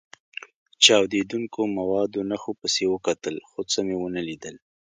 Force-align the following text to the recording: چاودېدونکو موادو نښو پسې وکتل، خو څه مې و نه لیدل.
چاودېدونکو 0.83 1.59
موادو 1.77 2.19
نښو 2.29 2.51
پسې 2.59 2.83
وکتل، 2.93 3.35
خو 3.49 3.59
څه 3.71 3.79
مې 3.85 3.95
و 3.99 4.03
نه 4.15 4.21
لیدل. 4.27 4.55